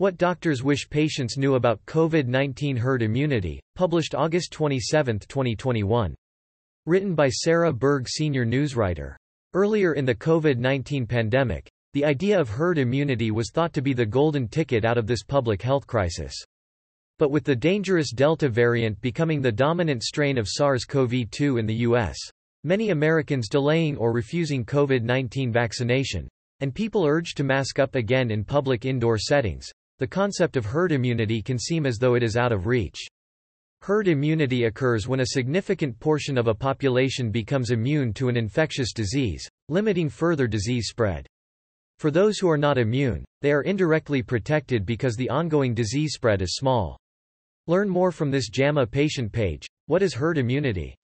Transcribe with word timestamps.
What 0.00 0.16
Doctors 0.16 0.62
Wish 0.62 0.88
Patients 0.88 1.36
Knew 1.36 1.56
About 1.56 1.84
COVID-19 1.86 2.78
Herd 2.78 3.02
Immunity, 3.02 3.60
published 3.74 4.14
August 4.14 4.52
27, 4.52 5.18
2021. 5.18 6.14
Written 6.86 7.16
by 7.16 7.28
Sarah 7.28 7.72
Berg 7.72 8.08
Senior 8.08 8.46
Newswriter. 8.46 9.16
Earlier 9.54 9.94
in 9.94 10.04
the 10.04 10.14
COVID-19 10.14 11.08
pandemic, 11.08 11.68
the 11.94 12.04
idea 12.04 12.38
of 12.38 12.48
herd 12.48 12.78
immunity 12.78 13.32
was 13.32 13.50
thought 13.50 13.72
to 13.72 13.82
be 13.82 13.92
the 13.92 14.06
golden 14.06 14.46
ticket 14.46 14.84
out 14.84 14.98
of 14.98 15.08
this 15.08 15.24
public 15.24 15.60
health 15.60 15.88
crisis. 15.88 16.32
But 17.18 17.32
with 17.32 17.42
the 17.42 17.56
dangerous 17.56 18.12
Delta 18.12 18.48
variant 18.48 19.00
becoming 19.00 19.42
the 19.42 19.50
dominant 19.50 20.04
strain 20.04 20.38
of 20.38 20.46
SARS-CoV-2 20.48 21.58
in 21.58 21.66
the 21.66 21.74
U.S., 21.74 22.16
many 22.62 22.90
Americans 22.90 23.48
delaying 23.48 23.96
or 23.96 24.12
refusing 24.12 24.64
COVID-19 24.64 25.52
vaccination, 25.52 26.28
and 26.60 26.72
people 26.72 27.04
urged 27.04 27.36
to 27.36 27.42
mask 27.42 27.80
up 27.80 27.96
again 27.96 28.30
in 28.30 28.44
public 28.44 28.84
indoor 28.84 29.18
settings, 29.18 29.68
the 29.98 30.06
concept 30.06 30.56
of 30.56 30.64
herd 30.64 30.92
immunity 30.92 31.42
can 31.42 31.58
seem 31.58 31.86
as 31.86 31.98
though 31.98 32.14
it 32.14 32.22
is 32.22 32.36
out 32.36 32.52
of 32.52 32.66
reach. 32.66 33.06
Herd 33.82 34.08
immunity 34.08 34.64
occurs 34.64 35.06
when 35.06 35.20
a 35.20 35.26
significant 35.26 35.98
portion 36.00 36.36
of 36.36 36.48
a 36.48 36.54
population 36.54 37.30
becomes 37.30 37.70
immune 37.70 38.12
to 38.14 38.28
an 38.28 38.36
infectious 38.36 38.92
disease, 38.92 39.48
limiting 39.68 40.08
further 40.08 40.46
disease 40.46 40.88
spread. 40.88 41.26
For 41.98 42.10
those 42.10 42.38
who 42.38 42.48
are 42.48 42.58
not 42.58 42.78
immune, 42.78 43.24
they 43.40 43.52
are 43.52 43.62
indirectly 43.62 44.22
protected 44.22 44.86
because 44.86 45.16
the 45.16 45.30
ongoing 45.30 45.74
disease 45.74 46.12
spread 46.14 46.42
is 46.42 46.56
small. 46.56 46.98
Learn 47.66 47.88
more 47.88 48.12
from 48.12 48.30
this 48.30 48.48
JAMA 48.48 48.86
patient 48.86 49.32
page. 49.32 49.66
What 49.86 50.02
is 50.02 50.14
herd 50.14 50.38
immunity? 50.38 50.94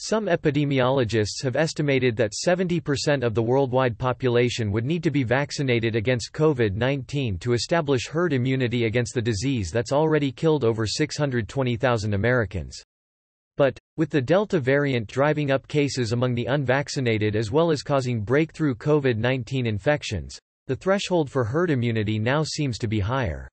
Some 0.00 0.26
epidemiologists 0.26 1.42
have 1.42 1.56
estimated 1.56 2.14
that 2.16 2.32
70% 2.32 3.24
of 3.24 3.34
the 3.34 3.42
worldwide 3.42 3.98
population 3.98 4.70
would 4.70 4.84
need 4.84 5.02
to 5.02 5.10
be 5.10 5.24
vaccinated 5.24 5.96
against 5.96 6.32
COVID-19 6.32 7.40
to 7.40 7.52
establish 7.52 8.06
herd 8.06 8.32
immunity 8.32 8.84
against 8.84 9.12
the 9.12 9.20
disease 9.20 9.72
that's 9.72 9.90
already 9.90 10.30
killed 10.30 10.62
over 10.62 10.86
620,000 10.86 12.14
Americans. 12.14 12.80
But, 13.56 13.76
with 13.96 14.10
the 14.10 14.22
Delta 14.22 14.60
variant 14.60 15.08
driving 15.08 15.50
up 15.50 15.66
cases 15.66 16.12
among 16.12 16.36
the 16.36 16.46
unvaccinated 16.46 17.34
as 17.34 17.50
well 17.50 17.72
as 17.72 17.82
causing 17.82 18.22
breakthrough 18.22 18.76
COVID-19 18.76 19.66
infections, 19.66 20.38
the 20.68 20.76
threshold 20.76 21.28
for 21.28 21.42
herd 21.42 21.70
immunity 21.70 22.20
now 22.20 22.44
seems 22.44 22.78
to 22.78 22.86
be 22.86 23.00
higher. 23.00 23.48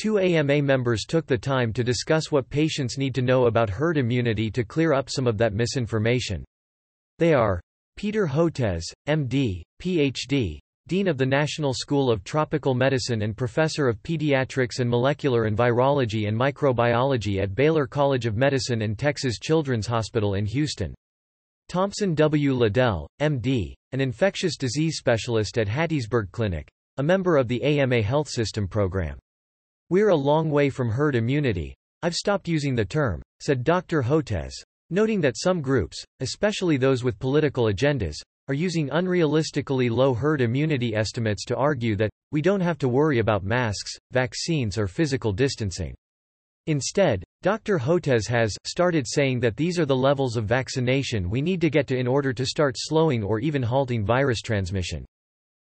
Two 0.00 0.18
AMA 0.18 0.62
members 0.62 1.04
took 1.04 1.26
the 1.26 1.36
time 1.36 1.74
to 1.74 1.84
discuss 1.84 2.32
what 2.32 2.48
patients 2.48 2.96
need 2.96 3.14
to 3.14 3.20
know 3.20 3.48
about 3.48 3.68
herd 3.68 3.98
immunity 3.98 4.50
to 4.50 4.64
clear 4.64 4.94
up 4.94 5.10
some 5.10 5.26
of 5.26 5.36
that 5.36 5.52
misinformation. 5.52 6.42
They 7.18 7.34
are 7.34 7.60
Peter 7.98 8.26
Hotez, 8.26 8.80
MD, 9.06 9.60
PhD, 9.78 10.58
Dean 10.88 11.06
of 11.06 11.18
the 11.18 11.26
National 11.26 11.74
School 11.74 12.10
of 12.10 12.24
Tropical 12.24 12.72
Medicine 12.72 13.20
and 13.20 13.36
Professor 13.36 13.88
of 13.88 14.02
Pediatrics 14.02 14.78
and 14.78 14.88
Molecular 14.88 15.44
and 15.44 15.54
Virology 15.54 16.28
and 16.28 16.38
Microbiology 16.38 17.42
at 17.42 17.54
Baylor 17.54 17.86
College 17.86 18.24
of 18.24 18.38
Medicine 18.38 18.80
and 18.80 18.98
Texas 18.98 19.38
Children's 19.38 19.86
Hospital 19.86 20.32
in 20.32 20.46
Houston. 20.46 20.94
Thompson 21.68 22.14
W. 22.14 22.54
Liddell, 22.54 23.06
MD, 23.20 23.74
an 23.92 24.00
infectious 24.00 24.56
disease 24.56 24.96
specialist 24.96 25.58
at 25.58 25.68
Hattiesburg 25.68 26.30
Clinic, 26.30 26.70
a 26.96 27.02
member 27.02 27.36
of 27.36 27.48
the 27.48 27.62
AMA 27.62 28.00
Health 28.00 28.30
System 28.30 28.66
program. 28.66 29.18
We're 29.90 30.10
a 30.10 30.14
long 30.14 30.50
way 30.50 30.70
from 30.70 30.88
herd 30.88 31.16
immunity. 31.16 31.74
I've 32.04 32.14
stopped 32.14 32.46
using 32.46 32.76
the 32.76 32.84
term, 32.84 33.20
said 33.40 33.64
Dr. 33.64 34.02
Hotez, 34.02 34.52
noting 34.88 35.20
that 35.22 35.36
some 35.36 35.60
groups, 35.60 36.04
especially 36.20 36.76
those 36.76 37.02
with 37.02 37.18
political 37.18 37.64
agendas, 37.64 38.14
are 38.46 38.54
using 38.54 38.88
unrealistically 38.90 39.90
low 39.90 40.14
herd 40.14 40.42
immunity 40.42 40.94
estimates 40.94 41.44
to 41.46 41.56
argue 41.56 41.96
that, 41.96 42.10
we 42.30 42.40
don't 42.40 42.60
have 42.60 42.78
to 42.78 42.88
worry 42.88 43.18
about 43.18 43.42
masks, 43.42 43.98
vaccines 44.12 44.78
or 44.78 44.86
physical 44.86 45.32
distancing. 45.32 45.92
Instead, 46.68 47.24
Dr. 47.42 47.76
Hotez 47.76 48.28
has 48.28 48.56
started 48.64 49.08
saying 49.08 49.40
that 49.40 49.56
these 49.56 49.76
are 49.76 49.86
the 49.86 49.96
levels 49.96 50.36
of 50.36 50.44
vaccination 50.44 51.28
we 51.28 51.42
need 51.42 51.60
to 51.62 51.68
get 51.68 51.88
to 51.88 51.98
in 51.98 52.06
order 52.06 52.32
to 52.32 52.46
start 52.46 52.76
slowing 52.78 53.24
or 53.24 53.40
even 53.40 53.60
halting 53.60 54.06
virus 54.06 54.40
transmission. 54.40 55.04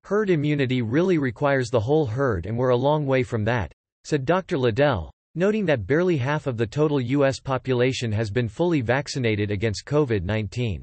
Herd 0.04 0.30
immunity 0.30 0.80
really 0.80 1.18
requires 1.18 1.68
the 1.68 1.80
whole 1.80 2.06
herd 2.06 2.46
and 2.46 2.56
we're 2.56 2.70
a 2.70 2.76
long 2.76 3.04
way 3.04 3.22
from 3.22 3.44
that, 3.44 3.72
said 4.06 4.24
Dr. 4.24 4.56
Liddell, 4.56 5.10
noting 5.34 5.66
that 5.66 5.84
barely 5.84 6.16
half 6.16 6.46
of 6.46 6.56
the 6.56 6.66
total 6.66 7.00
U.S. 7.00 7.40
population 7.40 8.12
has 8.12 8.30
been 8.30 8.48
fully 8.48 8.80
vaccinated 8.80 9.50
against 9.50 9.84
COVID-19. 9.84 10.80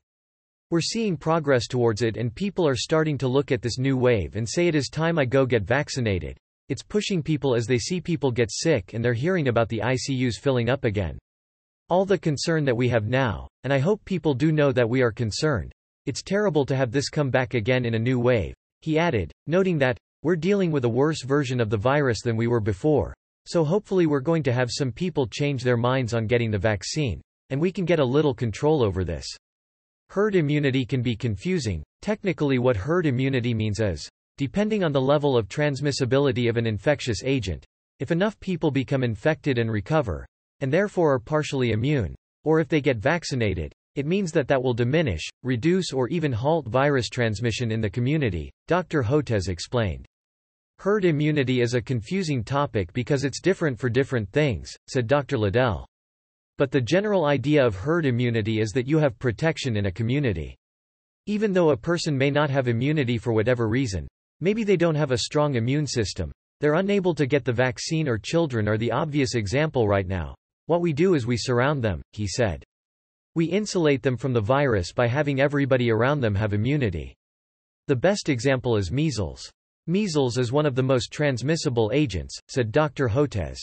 We're 0.70 0.82
seeing 0.82 1.16
progress 1.16 1.68
towards 1.68 2.02
it 2.02 2.18
and 2.18 2.36
people 2.36 2.68
are 2.68 2.76
starting 2.76 3.18
to 3.20 3.30
look 3.30 3.54
at 3.54 3.62
this 3.62 3.78
new 3.78 3.96
wave 3.96 4.36
and 4.36 4.48
say 4.50 4.68
it 4.68 4.76
is 4.76 4.90
time 4.90 5.18
I 5.18 5.24
go 5.24 5.46
get 5.46 5.64
vaccinated. 5.64 6.38
It's 6.68 6.84
pushing 6.84 7.24
people 7.24 7.56
as 7.56 7.66
they 7.66 7.78
see 7.78 8.02
people 8.02 8.30
get 8.30 8.52
sick 8.52 8.94
and 8.94 9.06
they're 9.06 9.14
hearing 9.14 9.48
about 9.48 9.70
the 9.70 9.80
ICUs 9.80 10.36
filling 10.38 10.70
up 10.70 10.84
again. 10.84 11.18
All 11.90 12.04
the 12.04 12.18
concern 12.18 12.66
that 12.66 12.76
we 12.76 12.90
have 12.90 13.06
now, 13.06 13.48
and 13.64 13.72
I 13.72 13.80
hope 13.80 14.04
people 14.04 14.34
do 14.34 14.52
know 14.52 14.74
that 14.74 14.90
we 14.90 15.02
are 15.02 15.12
concerned. 15.12 15.72
It's 16.06 16.24
terrible 16.24 16.66
to 16.66 16.76
have 16.76 16.92
this 16.92 17.08
come 17.08 17.30
back 17.30 17.54
again 17.54 17.86
in 17.86 17.94
a 17.94 18.00
new 18.00 18.20
wave. 18.20 18.54
He 18.82 19.00
added, 19.00 19.32
noting 19.48 19.78
that, 19.78 19.98
we're 20.24 20.38
dealing 20.38 20.72
with 20.72 20.86
a 20.86 20.90
worse 20.90 21.22
version 21.24 21.60
of 21.60 21.70
the 21.70 21.78
virus 21.78 22.22
than 22.22 22.38
we 22.38 22.48
were 22.48 22.62
before. 22.62 23.14
So 23.46 23.66
hopefully 23.66 24.06
we're 24.06 24.22
going 24.22 24.44
to 24.44 24.54
have 24.54 24.72
some 24.72 24.92
people 24.92 25.28
change 25.28 25.64
their 25.64 25.76
minds 25.76 26.14
on 26.14 26.28
getting 26.28 26.50
the 26.50 26.58
vaccine. 26.58 27.22
And 27.50 27.60
we 27.60 27.74
can 27.74 27.84
get 27.84 28.00
a 28.00 28.06
little 28.06 28.34
control 28.34 28.82
over 28.82 29.04
this. 29.04 29.28
Herd 30.10 30.36
immunity 30.36 30.86
can 30.86 31.02
be 31.02 31.18
confusing. 31.18 31.84
Technically 32.02 32.58
what 32.58 32.78
herd 32.78 33.06
immunity 33.06 33.54
means 33.54 33.82
is, 33.82 34.08
depending 34.38 34.82
on 34.82 34.94
the 34.94 35.02
level 35.02 35.38
of 35.38 35.50
transmissibility 35.50 36.50
of 36.50 36.56
an 36.56 36.68
infectious 36.68 37.22
agent, 37.24 37.66
if 38.00 38.10
enough 38.10 38.40
people 38.40 38.72
become 38.72 39.04
infected 39.04 39.58
and 39.58 39.70
recover, 39.70 40.26
and 40.62 40.72
therefore 40.72 41.14
are 41.14 41.20
partially 41.20 41.72
immune, 41.72 42.16
or 42.46 42.62
if 42.62 42.70
they 42.70 42.80
get 42.80 42.98
vaccinated, 42.98 43.74
it 43.96 44.06
means 44.06 44.32
that 44.32 44.48
that 44.48 44.64
will 44.64 44.74
diminish, 44.74 45.28
reduce 45.44 45.92
or 45.92 46.08
even 46.08 46.32
halt 46.32 46.66
virus 46.66 47.10
transmission 47.10 47.72
in 47.72 47.82
the 47.82 47.90
community, 47.90 48.50
Dr. 48.68 49.04
Hotez 49.04 49.50
explained. 49.50 50.08
Herd 50.84 51.06
immunity 51.06 51.62
is 51.62 51.76
a 51.76 51.82
confusing 51.82 52.44
topic 52.44 52.92
because 52.92 53.24
it's 53.24 53.40
different 53.40 53.80
for 53.80 53.88
different 53.88 54.30
things, 54.34 54.70
said 54.90 55.08
Dr. 55.08 55.38
Liddell. 55.38 55.88
But 56.58 56.72
the 56.72 56.82
general 56.82 57.24
idea 57.24 57.66
of 57.66 57.74
herd 57.74 58.06
immunity 58.06 58.60
is 58.60 58.72
that 58.72 58.86
you 58.86 58.98
have 58.98 59.18
protection 59.18 59.78
in 59.78 59.86
a 59.86 59.92
community. 59.94 60.58
Even 61.26 61.54
though 61.54 61.70
a 61.70 61.78
person 61.78 62.18
may 62.18 62.30
not 62.30 62.50
have 62.50 62.68
immunity 62.68 63.18
for 63.18 63.32
whatever 63.32 63.70
reason, 63.70 64.10
maybe 64.42 64.66
they 64.66 64.76
don't 64.76 64.94
have 64.94 65.12
a 65.12 65.20
strong 65.20 65.56
immune 65.56 65.88
system, 65.88 66.34
they're 66.60 66.74
unable 66.74 67.16
to 67.16 67.28
get 67.28 67.46
the 67.46 67.54
vaccine 67.54 68.10
or 68.10 68.18
children 68.18 68.68
are 68.68 68.78
the 68.78 68.92
obvious 68.92 69.36
example 69.36 69.88
right 69.88 70.06
now. 70.06 70.36
What 70.66 70.82
we 70.82 70.92
do 70.92 71.14
is 71.14 71.26
we 71.26 71.38
surround 71.38 71.82
them, 71.82 72.02
he 72.12 72.28
said. 72.28 72.62
We 73.36 73.46
insulate 73.46 74.04
them 74.04 74.18
from 74.18 74.34
the 74.34 74.42
virus 74.42 74.92
by 74.92 75.08
having 75.08 75.40
everybody 75.40 75.90
around 75.92 76.20
them 76.20 76.36
have 76.36 76.52
immunity. 76.52 77.16
The 77.88 77.96
best 77.96 78.28
example 78.28 78.76
is 78.76 78.92
measles. 78.92 79.50
Measles 79.86 80.38
is 80.38 80.54
one 80.54 80.66
of 80.66 80.76
the 80.76 80.82
most 80.82 81.12
transmissible 81.12 81.92
agents, 81.94 82.40
said 82.48 82.72
Dr. 82.72 83.10
Hotez. 83.10 83.58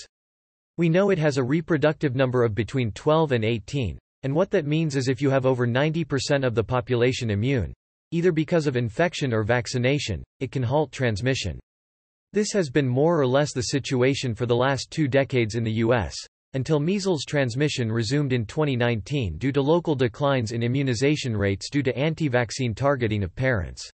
We 0.76 0.90
know 0.90 1.08
it 1.08 1.18
has 1.18 1.38
a 1.38 1.42
reproductive 1.42 2.14
number 2.14 2.44
of 2.44 2.54
between 2.54 2.92
12 2.92 3.32
and 3.32 3.42
18, 3.42 3.98
and 4.22 4.34
what 4.34 4.50
that 4.50 4.66
means 4.66 4.96
is 4.96 5.08
if 5.08 5.22
you 5.22 5.30
have 5.30 5.46
over 5.46 5.66
90% 5.66 6.44
of 6.44 6.54
the 6.54 6.62
population 6.62 7.30
immune, 7.30 7.72
either 8.10 8.32
because 8.32 8.66
of 8.66 8.76
infection 8.76 9.32
or 9.32 9.44
vaccination, 9.44 10.22
it 10.40 10.52
can 10.52 10.62
halt 10.62 10.92
transmission. 10.92 11.58
This 12.34 12.52
has 12.52 12.68
been 12.68 12.86
more 12.86 13.18
or 13.18 13.26
less 13.26 13.54
the 13.54 13.62
situation 13.62 14.34
for 14.34 14.44
the 14.44 14.54
last 14.54 14.90
two 14.90 15.08
decades 15.08 15.54
in 15.54 15.64
the 15.64 15.72
U.S., 15.72 16.14
until 16.52 16.80
measles 16.80 17.24
transmission 17.24 17.90
resumed 17.90 18.34
in 18.34 18.44
2019 18.44 19.38
due 19.38 19.52
to 19.52 19.62
local 19.62 19.94
declines 19.94 20.52
in 20.52 20.62
immunization 20.62 21.34
rates 21.34 21.70
due 21.70 21.82
to 21.82 21.96
anti-vaccine 21.96 22.74
targeting 22.74 23.22
of 23.22 23.34
parents. 23.34 23.90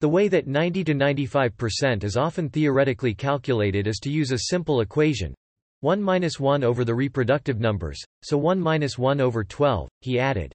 The 0.00 0.08
way 0.08 0.28
that 0.28 0.46
90 0.46 0.84
to 0.84 0.94
95% 0.94 2.04
is 2.04 2.16
often 2.16 2.48
theoretically 2.48 3.14
calculated 3.14 3.88
is 3.88 3.98
to 4.02 4.12
use 4.12 4.30
a 4.30 4.38
simple 4.38 4.80
equation. 4.80 5.34
1 5.80 6.00
minus 6.00 6.38
1 6.38 6.62
over 6.62 6.84
the 6.84 6.94
reproductive 6.94 7.58
numbers, 7.58 8.00
so 8.22 8.38
1 8.38 8.60
minus 8.60 8.96
1 8.96 9.20
over 9.20 9.42
12, 9.42 9.88
he 10.00 10.20
added. 10.20 10.52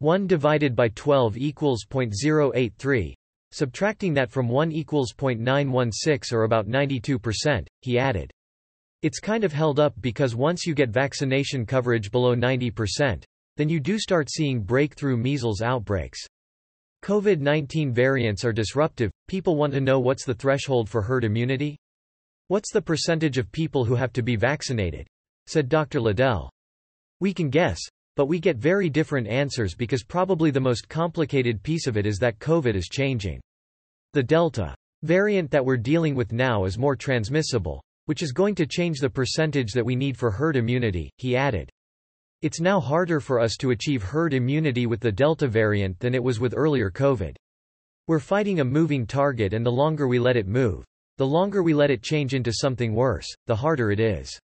1 0.00 0.26
divided 0.26 0.74
by 0.74 0.88
12 0.88 1.36
equals 1.36 1.84
0.083. 1.88 3.14
Subtracting 3.52 4.12
that 4.14 4.32
from 4.32 4.48
1 4.48 4.72
equals 4.72 5.12
0.916 5.16 6.32
or 6.32 6.42
about 6.42 6.66
92%, 6.66 7.68
he 7.80 7.96
added. 7.96 8.28
It's 9.02 9.20
kind 9.20 9.44
of 9.44 9.52
held 9.52 9.78
up 9.78 9.94
because 10.00 10.34
once 10.34 10.66
you 10.66 10.74
get 10.74 10.90
vaccination 10.90 11.64
coverage 11.64 12.10
below 12.10 12.34
90%, 12.34 13.22
then 13.56 13.68
you 13.68 13.78
do 13.78 14.00
start 14.00 14.28
seeing 14.28 14.62
breakthrough 14.62 15.16
measles 15.16 15.62
outbreaks. 15.62 16.26
COVID-19 17.04 17.92
variants 17.92 18.46
are 18.46 18.52
disruptive, 18.54 19.10
people 19.28 19.56
want 19.56 19.74
to 19.74 19.80
know 19.82 20.00
what's 20.00 20.24
the 20.24 20.32
threshold 20.32 20.88
for 20.88 21.02
herd 21.02 21.22
immunity? 21.22 21.76
What's 22.48 22.72
the 22.72 22.80
percentage 22.80 23.36
of 23.36 23.52
people 23.52 23.84
who 23.84 23.94
have 23.94 24.10
to 24.14 24.22
be 24.22 24.36
vaccinated? 24.36 25.06
said 25.46 25.68
Dr. 25.68 26.00
Liddell. 26.00 26.48
We 27.20 27.34
can 27.34 27.50
guess, 27.50 27.78
but 28.16 28.24
we 28.24 28.40
get 28.40 28.56
very 28.56 28.88
different 28.88 29.28
answers 29.28 29.74
because 29.74 30.02
probably 30.02 30.50
the 30.50 30.62
most 30.62 30.88
complicated 30.88 31.62
piece 31.62 31.86
of 31.86 31.98
it 31.98 32.06
is 32.06 32.16
that 32.20 32.38
COVID 32.38 32.74
is 32.74 32.88
changing. 32.88 33.38
The 34.14 34.22
Delta 34.22 34.74
variant 35.02 35.50
that 35.50 35.62
we're 35.62 35.76
dealing 35.76 36.14
with 36.14 36.32
now 36.32 36.64
is 36.64 36.78
more 36.78 36.96
transmissible, 36.96 37.82
which 38.06 38.22
is 38.22 38.32
going 38.32 38.54
to 38.54 38.66
change 38.66 39.00
the 39.00 39.10
percentage 39.10 39.72
that 39.72 39.84
we 39.84 39.94
need 39.94 40.16
for 40.16 40.30
herd 40.30 40.56
immunity, 40.56 41.10
he 41.18 41.36
added. 41.36 41.68
It's 42.44 42.60
now 42.60 42.78
harder 42.78 43.20
for 43.20 43.40
us 43.40 43.56
to 43.56 43.70
achieve 43.70 44.02
herd 44.02 44.34
immunity 44.34 44.84
with 44.84 45.00
the 45.00 45.10
Delta 45.10 45.48
variant 45.48 45.98
than 45.98 46.14
it 46.14 46.22
was 46.22 46.40
with 46.40 46.52
earlier 46.54 46.90
COVID. 46.90 47.36
We're 48.06 48.20
fighting 48.20 48.60
a 48.60 48.64
moving 48.66 49.06
target 49.06 49.54
and 49.54 49.64
the 49.64 49.72
longer 49.72 50.06
we 50.06 50.18
let 50.18 50.36
it 50.36 50.46
move, 50.46 50.84
the 51.16 51.26
longer 51.26 51.62
we 51.62 51.72
let 51.72 51.90
it 51.90 52.02
change 52.02 52.34
into 52.34 52.52
something 52.52 52.94
worse, 52.94 53.26
the 53.46 53.56
harder 53.56 53.92
it 53.92 53.98
is. 53.98 54.38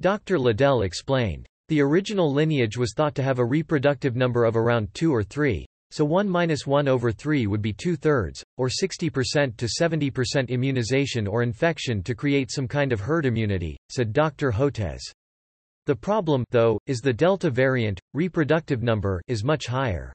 Dr. 0.00 0.40
Liddell 0.40 0.82
explained. 0.82 1.46
The 1.68 1.80
original 1.80 2.32
lineage 2.32 2.76
was 2.76 2.94
thought 2.96 3.14
to 3.14 3.22
have 3.22 3.38
a 3.38 3.44
reproductive 3.44 4.16
number 4.16 4.44
of 4.44 4.56
around 4.56 4.92
2 4.94 5.14
or 5.14 5.22
3, 5.22 5.64
so 5.92 6.04
1 6.04 6.28
minus 6.28 6.66
1 6.66 6.88
over 6.88 7.12
3 7.12 7.46
would 7.46 7.62
be 7.62 7.72
two-thirds, 7.72 8.42
or 8.56 8.68
60% 8.68 9.56
to 9.56 9.68
70% 9.80 10.48
immunization 10.48 11.28
or 11.28 11.44
infection 11.44 12.02
to 12.02 12.16
create 12.16 12.50
some 12.50 12.66
kind 12.66 12.90
of 12.90 12.98
herd 12.98 13.24
immunity, 13.24 13.76
said 13.88 14.12
Dr. 14.12 14.50
Hotez. 14.50 15.12
The 15.86 15.96
problem, 15.96 16.44
though, 16.50 16.78
is 16.86 17.00
the 17.00 17.12
Delta 17.12 17.48
variant, 17.48 17.98
reproductive 18.12 18.82
number, 18.82 19.22
is 19.28 19.42
much 19.42 19.66
higher. 19.66 20.12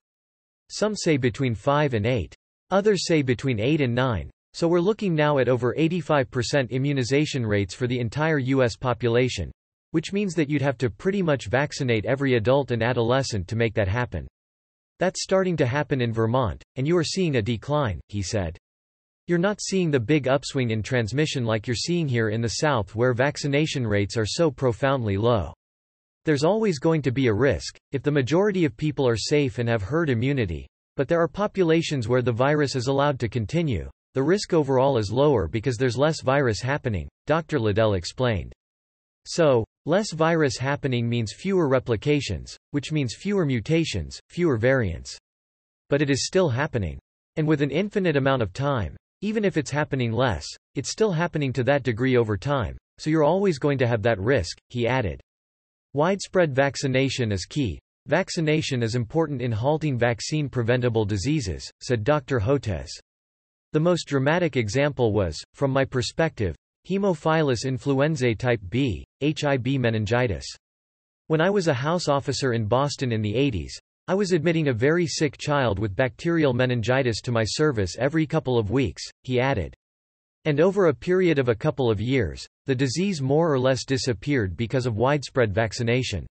Some 0.70 0.96
say 0.96 1.18
between 1.18 1.56
5 1.56 1.96
and 1.96 2.06
8. 2.06 2.36
Others 2.70 3.08
say 3.08 3.24
between 3.24 3.60
8 3.60 3.82
and 3.82 3.96
9. 3.96 4.30
So 4.54 4.68
we're 4.68 4.80
looking 4.80 5.16
now 5.16 5.40
at 5.40 5.50
over 5.50 5.74
85% 5.76 6.70
immunization 6.70 7.44
rates 7.44 7.74
for 7.74 7.88
the 7.88 8.00
entire 8.00 8.38
U.S. 8.38 8.76
population, 8.76 9.52
which 9.90 10.14
means 10.14 10.36
that 10.36 10.50
you'd 10.52 10.62
have 10.62 10.78
to 10.78 10.92
pretty 10.92 11.24
much 11.24 11.48
vaccinate 11.48 12.06
every 12.06 12.36
adult 12.36 12.70
and 12.70 12.84
adolescent 12.84 13.48
to 13.48 13.56
make 13.56 13.74
that 13.74 13.88
happen. 13.88 14.28
That's 15.00 15.24
starting 15.24 15.58
to 15.58 15.66
happen 15.66 16.00
in 16.00 16.14
Vermont, 16.14 16.64
and 16.76 16.88
you 16.88 16.96
are 16.96 17.04
seeing 17.04 17.38
a 17.38 17.42
decline, 17.42 18.00
he 18.08 18.22
said. 18.22 18.58
You're 19.28 19.40
not 19.40 19.60
seeing 19.60 19.90
the 19.90 20.00
big 20.00 20.28
upswing 20.28 20.70
in 20.70 20.84
transmission 20.84 21.46
like 21.46 21.66
you're 21.66 21.76
seeing 21.76 22.08
here 22.08 22.30
in 22.30 22.42
the 22.42 22.60
South 22.62 22.94
where 22.94 23.12
vaccination 23.12 23.86
rates 23.88 24.18
are 24.18 24.26
so 24.26 24.52
profoundly 24.52 25.18
low. 25.18 25.52
There's 26.26 26.44
always 26.44 26.78
going 26.78 27.02
to 27.02 27.12
be 27.12 27.26
a 27.26 27.34
risk, 27.34 27.76
if 27.92 28.04
the 28.04 28.12
majority 28.12 28.66
of 28.66 28.78
people 28.78 29.08
are 29.08 29.18
safe 29.18 29.58
and 29.58 29.68
have 29.68 29.82
herd 29.82 30.12
immunity, 30.12 30.68
but 30.96 31.08
there 31.08 31.20
are 31.20 31.28
populations 31.28 32.08
where 32.08 32.22
the 32.22 32.32
virus 32.32 32.76
is 32.76 32.86
allowed 32.86 33.20
to 33.20 33.28
continue. 33.28 33.90
The 34.14 34.22
risk 34.22 34.54
overall 34.54 35.00
is 35.00 35.12
lower 35.12 35.48
because 35.48 35.78
there's 35.78 35.98
less 35.98 36.22
virus 36.22 36.62
happening, 36.62 37.10
Dr. 37.26 37.60
Liddell 37.60 37.96
explained. 37.96 38.54
So, 39.26 39.66
less 39.88 40.12
virus 40.12 40.60
happening 40.60 41.10
means 41.10 41.34
fewer 41.34 41.68
replications, 41.68 42.56
which 42.72 42.92
means 42.92 43.16
fewer 43.16 43.44
mutations, 43.44 44.20
fewer 44.30 44.58
variants. 44.58 45.18
But 45.90 46.04
it 46.04 46.12
is 46.12 46.28
still 46.28 46.50
happening. 46.50 47.00
And 47.38 47.48
with 47.48 47.64
an 47.64 47.72
infinite 47.72 48.18
amount 48.18 48.44
of 48.44 48.54
time, 48.54 48.96
even 49.22 49.46
if 49.46 49.58
it's 49.58 49.72
happening 49.72 50.12
less, 50.12 50.46
it's 50.76 50.90
still 50.90 51.12
happening 51.12 51.54
to 51.54 51.64
that 51.64 51.84
degree 51.84 52.18
over 52.18 52.38
time, 52.38 52.78
so 52.98 53.10
you're 53.10 53.24
always 53.24 53.58
going 53.58 53.78
to 53.78 53.88
have 53.88 54.02
that 54.04 54.20
risk, 54.20 54.58
he 54.70 54.88
added. 54.88 55.22
Widespread 55.94 56.54
vaccination 56.54 57.32
is 57.32 57.46
key. 57.46 57.80
Vaccination 58.08 58.84
is 58.84 58.96
important 58.96 59.42
in 59.42 59.52
halting 59.52 59.98
vaccine-preventable 59.98 61.06
diseases, 61.06 61.72
said 61.82 62.04
Dr. 62.04 62.40
Hotez. 62.40 62.90
The 63.72 63.80
most 63.80 64.04
dramatic 64.04 64.58
example 64.58 65.12
was, 65.12 65.42
from 65.54 65.72
my 65.72 65.86
perspective, 65.86 66.56
Haemophilus 66.88 67.66
influenzae 67.66 68.38
type 68.38 68.62
B, 68.70 69.04
HIB 69.22 69.80
meningitis. 69.80 70.46
When 71.28 71.42
I 71.42 71.50
was 71.50 71.68
a 71.68 71.74
house 71.74 72.08
officer 72.08 72.54
in 72.54 72.68
Boston 72.68 73.12
in 73.12 73.24
the 73.24 73.34
80s, 73.34 73.72
I 74.08 74.14
was 74.14 74.34
admitting 74.34 74.68
a 74.68 74.74
very 74.74 75.08
sick 75.08 75.36
child 75.36 75.80
with 75.80 75.96
bacterial 75.96 76.54
meningitis 76.54 77.22
to 77.22 77.32
my 77.32 77.44
service 77.44 77.96
every 77.98 78.28
couple 78.28 78.60
of 78.60 78.70
weeks, 78.70 79.02
he 79.24 79.40
added. 79.40 79.74
And 80.46 80.60
over 80.60 80.86
a 80.86 80.94
period 80.94 81.40
of 81.40 81.50
a 81.50 81.56
couple 81.56 81.90
of 81.90 82.00
years, 82.00 82.46
the 82.68 82.76
disease 82.76 83.20
more 83.20 83.52
or 83.52 83.58
less 83.58 83.84
disappeared 83.84 84.56
because 84.56 84.86
of 84.86 84.96
widespread 84.96 85.56
vaccination. 85.56 86.28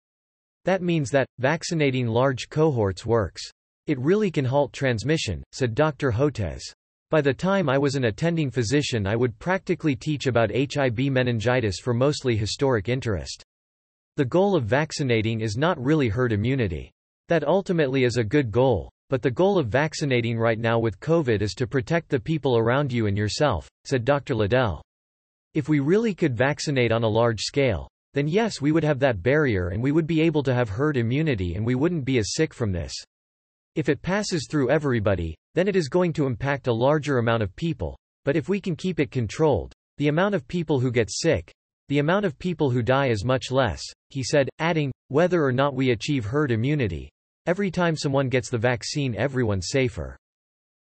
That 0.65 0.81
means 0.81 1.12
that, 1.12 1.27
vaccinating 1.39 2.07
large 2.07 2.50
cohorts 2.50 3.06
works. 3.06 3.41
It 3.88 3.97
really 4.00 4.31
can 4.31 4.44
halt 4.44 4.73
transmission, 4.73 5.41
said 5.53 5.73
Dr. 5.73 6.12
Hotez. 6.12 6.62
By 7.09 7.21
the 7.21 7.33
time 7.33 7.69
I 7.69 7.77
was 7.77 7.95
an 7.95 8.03
attending 8.03 8.51
physician 8.51 9.07
I 9.07 9.15
would 9.15 9.39
practically 9.39 9.95
teach 9.95 10.27
about 10.27 10.51
HIB 10.51 11.09
meningitis 11.09 11.79
for 11.79 11.94
mostly 11.94 12.35
historic 12.35 12.89
interest. 12.89 13.45
The 14.18 14.25
goal 14.25 14.57
of 14.57 14.65
vaccinating 14.65 15.39
is 15.39 15.56
not 15.56 15.81
really 15.81 16.09
herd 16.09 16.33
immunity. 16.33 16.91
That 17.31 17.48
ultimately 17.48 18.04
is 18.04 18.18
a 18.18 18.25
good 18.25 18.51
goal, 18.51 18.92
but 19.10 19.22
the 19.22 19.31
goal 19.31 19.57
of 19.57 19.69
vaccinating 19.69 20.38
right 20.38 20.60
now 20.60 20.80
with 20.80 21.00
COVID 21.00 21.42
is 21.42 21.54
to 21.54 21.66
protect 21.66 22.10
the 22.10 22.19
people 22.19 22.57
around 22.57 22.92
you 22.92 23.06
and 23.07 23.16
yourself, 23.16 23.69
said 23.86 24.04
Dr. 24.04 24.36
Liddell. 24.36 24.83
If 25.54 25.69
we 25.69 25.80
really 25.80 26.13
could 26.13 26.36
vaccinate 26.36 26.92
on 26.92 27.06
a 27.06 27.07
large 27.07 27.39
scale, 27.39 27.88
then 28.13 28.28
yes 28.28 28.60
we 28.60 28.74
would 28.74 28.83
have 28.83 29.00
that 29.00 29.24
barrier 29.24 29.69
and 29.69 29.81
we 29.81 29.94
would 29.94 30.07
be 30.07 30.19
able 30.19 30.44
to 30.44 30.54
have 30.54 30.68
herd 30.68 30.98
immunity 30.98 31.56
and 31.56 31.66
we 31.66 31.74
wouldn't 31.74 32.04
be 32.04 32.18
as 32.18 32.33
sick 32.33 32.54
from 32.54 32.74
this. 32.74 32.94
If 33.78 33.88
it 33.88 34.01
passes 34.01 34.45
through 34.51 34.69
everybody, 34.69 35.33
then 35.56 35.69
it 35.69 35.78
is 35.78 35.88
going 35.88 36.12
to 36.16 36.25
impact 36.25 36.68
a 36.68 36.74
larger 36.74 37.19
amount 37.19 37.44
of 37.44 37.56
people. 37.56 37.98
But 38.25 38.36
if 38.36 38.50
we 38.50 38.60
can 38.60 38.75
keep 38.75 39.00
it 39.00 39.10
controlled, 39.10 39.72
the 40.00 40.10
amount 40.10 40.36
of 40.36 40.50
people 40.50 40.81
who 40.81 40.92
get 40.92 41.10
sick, 41.10 41.50
the 41.88 42.00
amount 42.00 42.25
of 42.25 42.38
people 42.38 42.69
who 42.69 42.81
die 42.81 43.07
is 43.07 43.24
much 43.24 43.51
less, 43.51 43.81
he 44.10 44.22
said, 44.22 44.50
adding, 44.60 44.92
whether 45.07 45.42
or 45.42 45.54
not 45.54 45.75
we 45.75 45.92
achieve 45.92 46.25
herd 46.25 46.51
immunity. 46.51 47.10
Every 47.47 47.71
time 47.71 47.95
someone 47.95 48.29
gets 48.29 48.49
the 48.49 48.57
vaccine 48.59 49.15
everyone's 49.15 49.69
safer. 49.69 50.15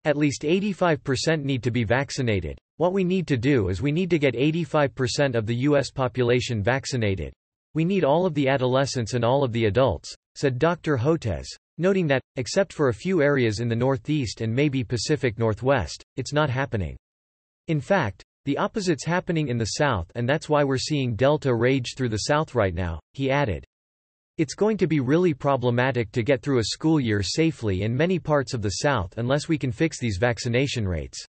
At 0.06 0.18
least 0.18 0.42
85% 0.42 1.44
need 1.44 1.62
to 1.62 1.69
be 1.69 1.83
vaccinated. 1.83 2.57
What 2.77 2.94
we 2.94 3.04
need 3.04 3.27
to 3.27 3.38
do 3.38 3.69
is 3.69 3.81
we 3.81 3.92
need 3.92 4.09
to 4.09 4.18
get 4.18 4.33
85% 4.33 5.36
of 5.36 5.45
the 5.45 5.56
U.S. 5.56 5.92
population 5.92 6.63
vaccinated. 6.63 7.31
We 7.75 7.86
need 7.86 8.04
all 8.04 8.25
of 8.25 8.33
the 8.33 8.48
adolescents 8.48 9.13
and 9.13 9.24
all 9.24 9.44
of 9.44 9.51
the 9.51 9.65
adults, 9.65 10.15
said 10.33 10.57
Dr. 10.57 10.98
Hotez 10.98 11.45
noting 11.77 12.07
that, 12.07 12.24
except 12.38 12.74
for 12.74 12.89
a 12.89 12.94
few 12.94 13.21
areas 13.21 13.60
in 13.60 13.69
the 13.69 13.75
Northeast 13.75 14.42
and 14.42 14.51
maybe 14.51 14.83
Pacific 14.83 15.38
Northwest, 15.38 16.03
it's 16.15 16.33
not 16.33 16.50
happening. 16.50 16.98
In 17.68 17.80
fact, 17.80 18.24
the 18.45 18.57
opposite's 18.57 19.06
happening 19.06 19.50
in 19.50 19.60
the 19.60 19.65
South 19.77 20.12
and 20.15 20.27
that's 20.27 20.50
why 20.50 20.63
we're 20.63 20.80
seeing 20.80 21.15
Delta 21.15 21.53
rage 21.53 21.94
through 21.95 22.10
the 22.10 22.25
South 22.30 22.56
right 22.56 22.74
now, 22.74 23.00
he 23.13 23.30
added. 23.30 23.63
It's 24.38 24.54
going 24.54 24.78
to 24.78 24.88
be 24.88 25.00
really 25.00 25.34
problematic 25.34 26.12
to 26.12 26.22
get 26.22 26.44
through 26.44 26.60
a 26.60 26.66
school 26.66 27.00
year 27.00 27.24
safely 27.24 27.81
in 27.81 27.98
many 27.98 28.19
parts 28.19 28.54
of 28.54 28.62
the 28.62 28.69
South 28.69 29.18
unless 29.18 29.48
we 29.48 29.57
can 29.57 29.72
fix 29.72 30.00
these 30.00 30.19
vaccination 30.19 30.88
rates. 30.88 31.25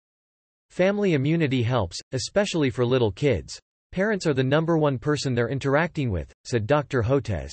Family 0.68 1.14
immunity 1.14 1.62
helps, 1.62 1.98
especially 2.12 2.68
for 2.68 2.84
little 2.84 3.10
kids. 3.10 3.58
Parents 3.92 4.26
are 4.26 4.34
the 4.34 4.44
number 4.44 4.76
one 4.76 4.98
person 4.98 5.34
they're 5.34 5.48
interacting 5.48 6.10
with, 6.10 6.30
said 6.44 6.66
Dr. 6.66 7.02
Hotez. 7.02 7.50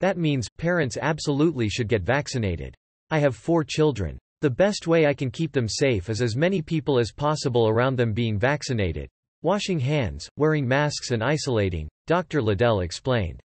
That 0.00 0.18
means, 0.18 0.48
parents 0.58 0.98
absolutely 1.00 1.68
should 1.68 1.86
get 1.86 2.02
vaccinated. 2.02 2.74
I 3.10 3.20
have 3.20 3.36
four 3.36 3.62
children. 3.62 4.18
The 4.40 4.50
best 4.50 4.88
way 4.88 5.06
I 5.06 5.14
can 5.14 5.30
keep 5.30 5.52
them 5.52 5.68
safe 5.68 6.10
is 6.10 6.20
as 6.20 6.34
many 6.34 6.62
people 6.62 6.98
as 6.98 7.12
possible 7.12 7.68
around 7.68 7.94
them 7.94 8.12
being 8.12 8.40
vaccinated. 8.40 9.08
Washing 9.42 9.78
hands, 9.78 10.28
wearing 10.36 10.66
masks 10.66 11.12
and 11.12 11.22
isolating, 11.22 11.88
Dr. 12.08 12.42
Liddell 12.42 12.80
explained. 12.80 13.40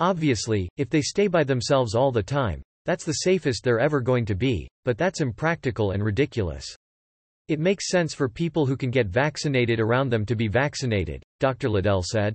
Obviously, 0.00 0.66
if 0.78 0.88
they 0.88 1.02
stay 1.02 1.28
by 1.28 1.44
themselves 1.44 1.94
all 1.94 2.10
the 2.10 2.22
time, 2.22 2.62
that's 2.86 3.04
the 3.04 3.12
safest 3.12 3.62
they're 3.62 3.78
ever 3.78 4.00
going 4.00 4.24
to 4.24 4.34
be, 4.34 4.66
but 4.86 4.96
that's 4.96 5.20
impractical 5.20 5.90
and 5.90 6.02
ridiculous. 6.02 6.74
It 7.48 7.60
makes 7.60 7.90
sense 7.90 8.14
for 8.14 8.28
people 8.28 8.64
who 8.64 8.78
can 8.78 8.90
get 8.90 9.08
vaccinated 9.08 9.78
around 9.78 10.08
them 10.08 10.24
to 10.24 10.34
be 10.34 10.48
vaccinated, 10.48 11.22
Dr. 11.38 11.68
Liddell 11.68 12.02
said. 12.02 12.34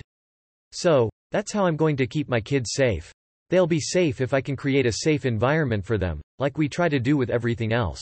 So, 0.74 1.10
that's 1.32 1.52
how 1.52 1.66
I'm 1.66 1.76
going 1.76 1.98
to 1.98 2.06
keep 2.06 2.30
my 2.30 2.40
kids 2.40 2.72
safe. 2.74 3.12
They'll 3.50 3.66
be 3.66 3.80
safe 3.80 4.22
if 4.22 4.32
I 4.32 4.42
can 4.42 4.56
create 4.56 4.86
a 4.86 4.92
safe 4.92 5.26
environment 5.26 5.84
for 5.84 5.98
them, 5.98 6.22
like 6.38 6.60
we 6.60 6.70
try 6.70 6.88
to 6.88 7.00
do 7.00 7.18
with 7.18 7.32
everything 7.32 7.74
else. 7.74 8.02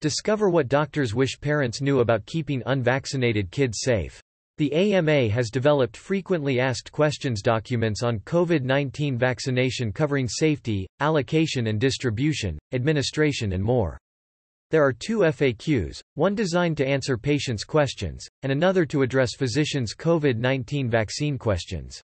Discover 0.00 0.50
what 0.50 0.66
doctors 0.66 1.14
wish 1.14 1.40
parents 1.40 1.80
knew 1.80 2.00
about 2.00 2.26
keeping 2.26 2.64
unvaccinated 2.66 3.52
kids 3.52 3.78
safe. 3.80 4.20
The 4.58 4.72
AMA 4.74 5.28
has 5.30 5.50
developed 5.50 5.96
frequently 5.96 6.60
asked 6.60 6.92
questions 6.92 7.40
documents 7.40 8.02
on 8.02 8.20
COVID-19 8.20 9.16
vaccination 9.16 9.92
covering 9.92 10.28
safety, 10.28 10.86
allocation 11.00 11.68
and 11.68 11.80
distribution, 11.80 12.58
administration 12.72 13.52
and 13.52 13.64
more. 13.64 13.98
There 14.70 14.84
are 14.84 14.92
two 14.92 15.18
FAQs, 15.20 16.00
one 16.14 16.34
designed 16.34 16.76
to 16.78 16.86
answer 16.86 17.16
patients' 17.16 17.64
questions, 17.64 18.26
and 18.42 18.52
another 18.52 18.84
to 18.86 19.02
address 19.02 19.34
physicians' 19.36 19.94
COVID-19 19.94 20.90
vaccine 20.90 21.38
questions. 21.38 22.02